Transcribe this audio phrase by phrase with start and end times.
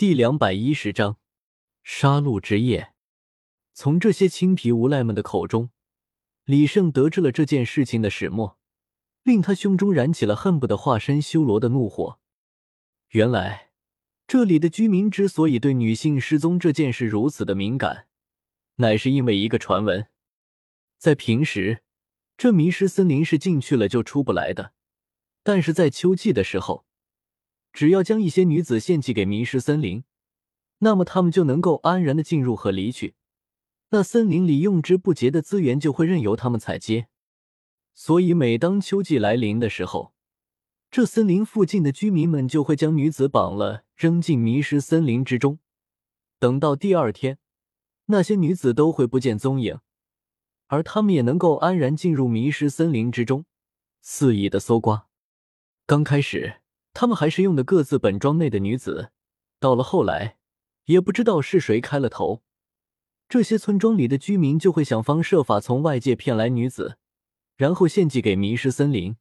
[0.00, 1.18] 第两百一十章
[1.82, 2.94] 杀戮之夜。
[3.74, 5.68] 从这些青皮无赖们的口中，
[6.46, 8.58] 李胜得知了这件事情的始末，
[9.22, 12.18] 令他胸中燃起了恨不得化身修罗的怒火。
[13.10, 13.72] 原来，
[14.26, 18.06] 这里的居民之所以对女性失踪这件事如此的敏感，
[18.76, 20.06] 乃是因为一个传闻。
[20.96, 21.82] 在平时，
[22.38, 24.72] 这迷失森林是进去了就出不来的，
[25.42, 26.86] 但是在秋季的时候，
[27.72, 30.04] 只要将一些女子献祭给迷失森林，
[30.78, 33.14] 那么他们就能够安然的进入和离去。
[33.90, 37.08] 那森林里用之不竭的资源就会任由他们采接。
[37.92, 40.14] 所以，每当秋季来临的时候，
[40.90, 45.58] 这森林附近的居民们就会将女子绑了，扔进迷失森林之中。
[46.38, 47.38] 等到第二天，
[48.06, 49.80] 那些女子都会不见踪影，
[50.68, 53.44] 而他们也能够安然进入迷失森林之中，
[54.00, 55.08] 肆意的搜刮。
[55.84, 56.59] 刚开始，
[56.92, 59.12] 他们还是用的各自本庄内的女子，
[59.58, 60.36] 到了后来，
[60.86, 62.42] 也不知道是谁开了头，
[63.28, 66.98] 这些村庄里的居民就会想方设法从外界骗来女子，
[67.56, 69.16] 然后献祭给迷失森林。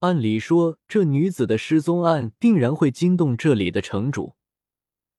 [0.00, 4.36] 按理说，这女子的失踪案定然会惊动这里的城主，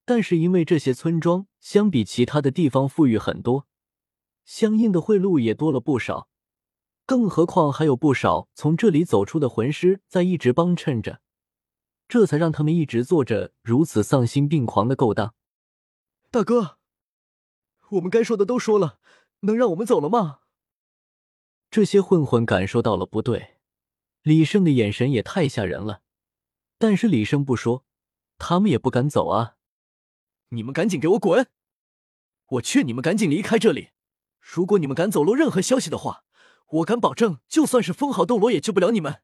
[0.05, 3.67] 但是因为这些村庄相比其他的地方富裕很多，
[4.45, 6.29] 相应的贿赂也多了不少，
[7.05, 11.19] 更何况还有不少从这里走出的魂师在一直帮衬着，
[12.09, 15.35] 这才让他们一直做着如此丧心病狂的勾当。
[16.31, 16.79] 大哥，
[17.91, 18.99] 我们该说的都说了，
[19.41, 20.39] 能让我们走了吗？
[21.69, 23.57] 这些混混感受到了不对。
[24.23, 26.01] 李胜的眼神也太吓人了，
[26.79, 27.85] 但是李胜不说，
[28.39, 29.55] 他们也不敢走啊！
[30.49, 31.47] 你们赶紧给我滚！
[32.47, 33.89] 我劝你们赶紧离开这里。
[34.39, 36.25] 如果你们敢走漏任何消息的话，
[36.69, 39.21] 我敢保证，就算是封号斗罗也救不了你们。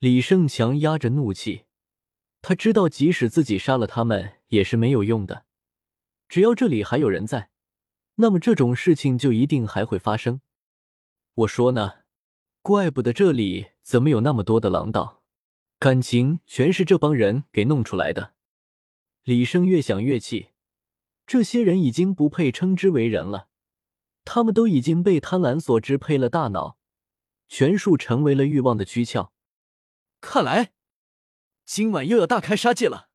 [0.00, 1.64] 李胜强压着怒气，
[2.40, 5.44] 他知道即使自己杀了他们也是没有用的，
[6.28, 7.50] 只要这里还有人在，
[8.16, 10.40] 那么这种事情就一定还会发生。
[11.34, 11.94] 我说呢。
[12.60, 15.22] 怪不得这里怎么有那么多的狼道，
[15.78, 18.34] 感情全是这帮人给弄出来的。
[19.22, 20.48] 李胜越想越气，
[21.26, 23.48] 这些人已经不配称之为人了，
[24.24, 26.76] 他们都已经被贪婪所支配了大脑，
[27.48, 29.32] 全数成为了欲望的躯壳。
[30.20, 30.72] 看来
[31.64, 33.08] 今晚又要大开杀戒了。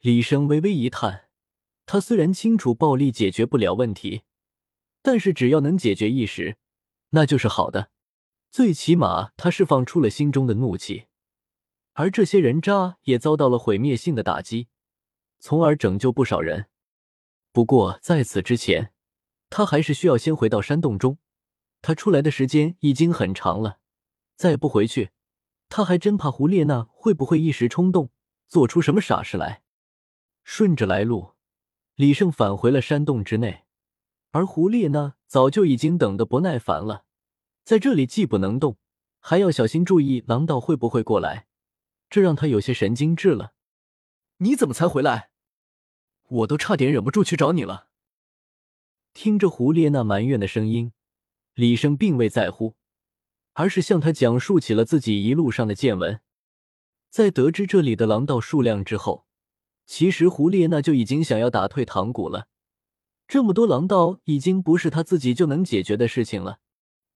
[0.00, 1.28] 李生微微一叹，
[1.86, 4.22] 他虽然清楚暴力解决不了问题，
[5.02, 6.56] 但是只要能解决一时，
[7.10, 7.90] 那就是好的。
[8.50, 11.06] 最起码，他释放出了心中的怒气，
[11.92, 14.68] 而这些人渣也遭到了毁灭性的打击，
[15.38, 16.66] 从而拯救不少人。
[17.52, 18.92] 不过，在此之前，
[19.48, 21.18] 他还是需要先回到山洞中。
[21.82, 23.78] 他出来的时间已经很长了，
[24.36, 25.10] 再不回去，
[25.70, 28.10] 他还真怕胡列娜会不会一时冲动
[28.48, 29.62] 做出什么傻事来。
[30.42, 31.34] 顺着来路，
[31.94, 33.64] 李胜返回了山洞之内，
[34.32, 37.04] 而胡列娜早就已经等得不耐烦了。
[37.62, 38.78] 在这里既不能动，
[39.20, 41.46] 还要小心注意狼道会不会过来，
[42.08, 43.52] 这让他有些神经质了。
[44.38, 45.30] 你怎么才回来？
[46.28, 47.88] 我都差点忍不住去找你了。
[49.12, 50.92] 听着胡列娜埋怨的声音，
[51.54, 52.74] 李胜并未在乎，
[53.52, 56.20] 而是向他讲述起了自己一路上的见闻。
[57.08, 59.26] 在得知这里的狼道数量之后，
[59.86, 62.46] 其实胡列娜就已经想要打退堂鼓了。
[63.26, 66.58] 这么多狼道已经不是他自己就能解决的事情了。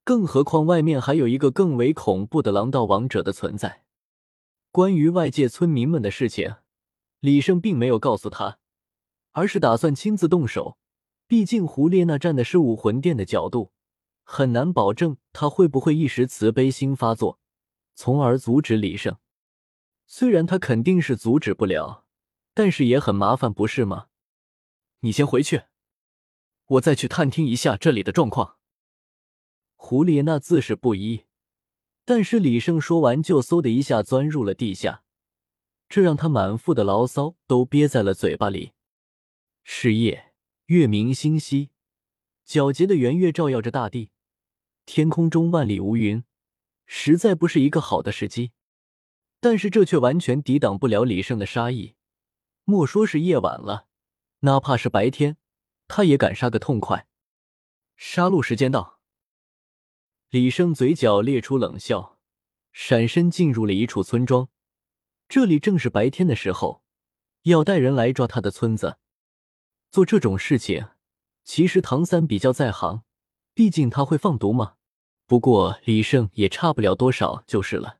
[0.05, 3.85] 更何况，外面还有一个更为恐怖的狼道王者的存在。
[4.71, 6.57] 关于外界村民们的事情，
[7.21, 8.59] 李胜并没有告诉他，
[9.33, 10.77] 而是打算亲自动手。
[11.27, 13.73] 毕竟胡列娜站的是武魂殿的角度，
[14.25, 17.39] 很难保证他会不会一时慈悲心发作，
[17.95, 19.17] 从而阻止李胜。
[20.07, 22.05] 虽然他肯定是阻止不了，
[22.53, 24.09] 但是也很麻烦，不是吗？
[25.01, 25.63] 你先回去，
[26.67, 28.57] 我再去探听一下这里的状况。
[29.77, 31.25] 胡列娜自是不依，
[32.05, 35.05] 但是李胜说完就嗖的一下钻入了地下，
[35.89, 38.73] 这让他满腹的牢骚都憋在了嘴巴里。
[39.63, 40.33] 是夜，
[40.67, 41.71] 月明星稀，
[42.47, 44.11] 皎洁的圆月照耀着大地，
[44.87, 46.25] 天空中万里无云，
[46.87, 48.53] 实在不是一个好的时机。
[49.41, 51.97] 但是这却完全抵挡不了李胜的杀意。
[52.65, 53.89] 莫说是夜晚了，
[54.41, 55.37] 哪怕是白天，
[55.87, 57.07] 他也敢杀个痛快。
[57.97, 59.01] 杀戮时间到。
[60.31, 62.19] 李胜嘴角裂出冷笑，
[62.73, 64.49] 闪身进入了一处村庄。
[65.29, 66.83] 这里正是白天的时候，
[67.43, 68.99] 要带人来抓他的村子。
[69.91, 70.89] 做这种事情，
[71.45, 73.05] 其实唐三比较在行，
[73.55, 74.75] 毕竟他会放毒嘛。
[75.27, 77.99] 不过李胜也差不了多少，就是了。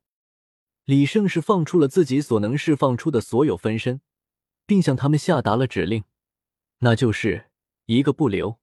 [0.85, 4.03] 李胜是放出了自己所能释放出的所有分身，
[4.67, 6.05] 并向他们下达了指令，
[6.81, 7.47] 那就是
[7.87, 8.59] 一个不留。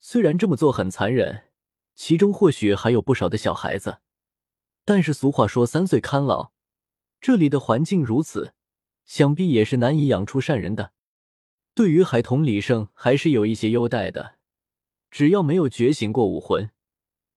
[0.00, 1.48] 虽然这么做很残忍，
[1.94, 3.98] 其中或许还有不少的小孩子，
[4.86, 6.52] 但是俗话说“三岁看老”，
[7.20, 8.54] 这里的环境如此，
[9.04, 10.92] 想必也是难以养出善人的。
[11.74, 14.35] 对于孩童，李胜还是有一些优待的，
[15.16, 16.68] 只要没有觉醒过武魂，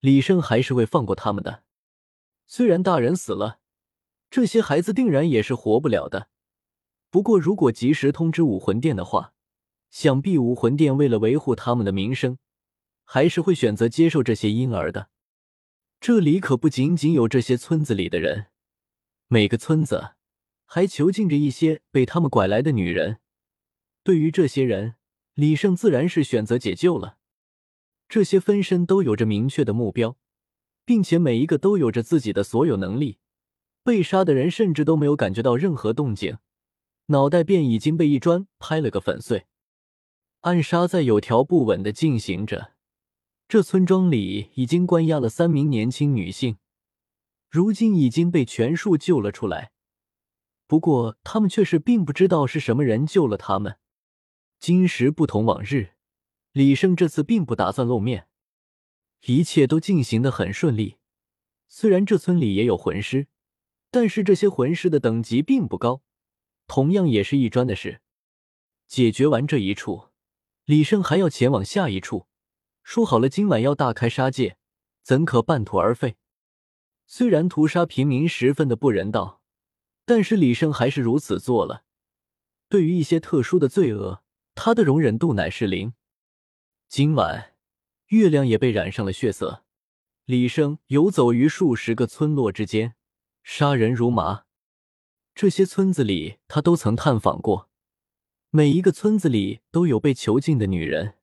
[0.02, 1.64] 李胜还是会放过他们的。
[2.46, 3.62] 虽然大人死了，
[4.30, 6.28] 这些孩子定然也是活不了的。
[7.10, 9.34] 不过，如果及时通知武魂殿的话，
[9.90, 12.38] 想必武魂殿为了维护他们的名声，
[13.06, 15.08] 还是会选择接受这些婴儿的。
[16.02, 18.48] 这里可不仅仅有这些村子里的人，
[19.30, 20.16] 每个村子
[20.66, 23.20] 还囚禁着一些被他们拐来的女人。
[24.04, 24.96] 对于这些人，
[25.36, 27.19] 李胜自然是选择解救了。
[28.10, 30.18] 这些分身都有着明确的目标。
[30.90, 33.20] 并且每一个都有着自己的所有能力，
[33.84, 36.40] 被杀的人甚至都没有感觉到任何动静，
[37.06, 39.46] 脑袋便已经被一砖拍了个粉碎。
[40.40, 42.72] 暗杀在有条不紊的进行着，
[43.48, 46.58] 这村庄里已经关押了三名年轻女性，
[47.52, 49.72] 如今已经被全数救了出来。
[50.66, 53.78] 不过他们却是并不知道是什么人救了他们。
[54.60, 55.90] 今时不同往日，
[56.60, 58.28] 李胜这次并不打算露面。
[59.28, 60.98] 一切都进行的很顺利，
[61.70, 63.28] 虽然这村里也有魂师，
[63.90, 66.02] 但是这些魂师的等级并不高，
[66.68, 68.02] 同样也是一砖的事。
[68.90, 70.10] 解决完这一处，
[70.66, 72.28] 李胜还要前往下一处。
[72.84, 74.58] 说好了今晚要大开杀戒，
[75.02, 76.18] 怎可半途而废？
[77.08, 79.42] 虽然屠杀平民十分的不人道，
[80.04, 81.86] 但是李胜还是如此做了。
[82.68, 84.22] 对于一些特殊的罪恶，
[84.56, 85.94] 他的容忍度乃是零。
[86.90, 87.54] 今晚。
[88.08, 89.64] 月亮也被染上了血色。
[90.26, 92.96] 李生游走于数十个村落之间，
[93.44, 94.46] 杀人如麻。
[95.36, 97.70] 这些村子里，他都曾探访过。
[98.50, 101.14] 每一个村子里都有被囚禁的女人，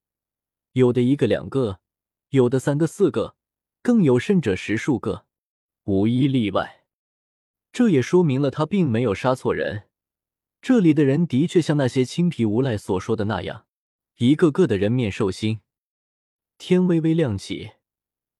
[0.74, 1.80] 有的一个两个，
[2.28, 3.34] 有的三个四个，
[3.82, 5.26] 更有甚者十数个，
[5.82, 6.84] 无一例外。
[7.72, 9.88] 这也说明了他并没有杀错人。
[10.62, 13.65] 这里的人的确像那些青皮无赖所说的那样，
[14.16, 15.60] 一个个的人面兽心。
[16.56, 17.72] 天微微亮起，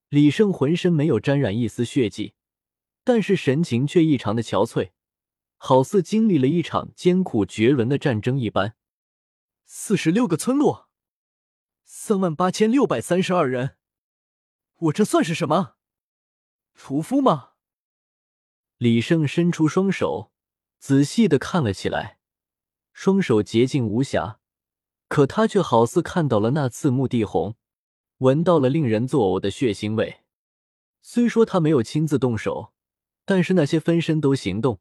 [0.09, 2.35] 李胜浑身没有沾染一丝血迹，
[3.05, 4.93] 但是神情却异常的憔悴，
[5.59, 8.75] 好似经历了一场艰苦绝伦的战争一般。
[9.67, 10.89] 四十六个村落，
[11.85, 13.77] 三万八千六百三十二人，
[14.77, 15.75] 我这算是什么？
[16.73, 17.51] 屠夫吗？
[18.79, 20.33] 李胜伸出双手，
[20.79, 22.19] 仔细的看了起来，
[22.95, 24.41] 双手洁净无瑕，
[25.09, 27.57] 可他却好似看到了那刺目地红。
[28.19, 30.21] 闻到了令人作呕的血腥味。
[31.03, 32.73] 虽说他没有亲自动手，
[33.27, 34.81] 但是那些分身都行动，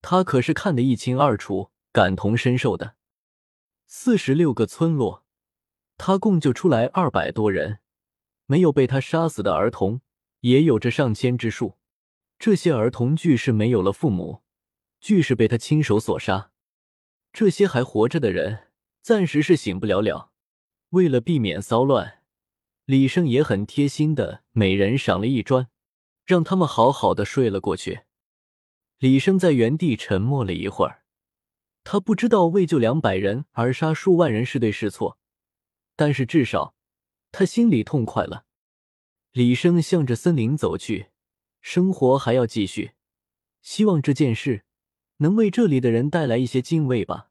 [0.00, 2.94] 他可是看得一清二楚，感同身受的。
[3.86, 5.24] 四十六个村落，
[5.96, 7.80] 他共救出来二百多人，
[8.46, 10.00] 没有被他杀死的儿童
[10.42, 11.78] 也有着上千之数。
[12.38, 14.42] 这些儿童俱是没有了父母，
[15.00, 16.52] 俱是被他亲手所杀。
[17.32, 18.67] 这些还活着的人，
[19.08, 20.32] 暂时是醒不了了。
[20.90, 22.24] 为了避免骚乱。
[22.84, 25.68] 李胜也很贴心的，每人赏了一砖，
[26.26, 28.02] 让他们好好的睡了过去。
[28.98, 31.04] 李胜在原地沉默了一会儿，
[31.84, 35.18] 他不知道为救两百人而杀数万人是对是错，
[35.96, 36.74] 但是至少
[37.32, 38.44] 他心里痛快了。
[39.32, 41.06] 李胜向着森林走去，
[41.62, 42.90] 生活还要继续，
[43.62, 44.66] 希望这件事
[45.16, 47.27] 能为这里的人带来一些敬畏吧。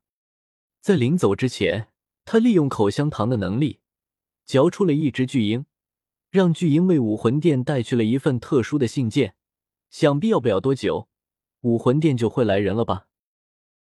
[0.79, 1.87] 在临走之前，
[2.25, 3.79] 他利用口香糖的能力。
[4.45, 5.65] 嚼出了一只巨婴，
[6.29, 9.35] 让巨婴为武魂殿带去了一份特殊的信件。
[9.89, 11.09] 想必要不了多久，
[11.61, 13.07] 武魂殿就会来人了吧。